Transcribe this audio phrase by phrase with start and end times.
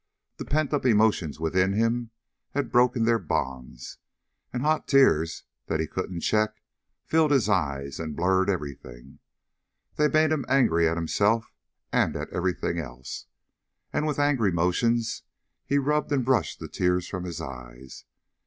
[0.37, 2.09] The pent up emotions within him
[2.55, 3.99] had broken their bonds,
[4.51, 6.63] and hot tears that he couldn't check
[7.05, 9.19] filled his eyes and blurred everything.
[9.97, 11.53] That made him angry at himself,
[11.93, 13.27] and at everything else.
[13.93, 15.21] And with angry motions
[15.67, 18.05] he rubbed and brushed the tears from his eyes.